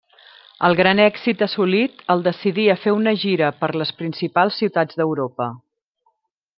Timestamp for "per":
3.61-3.73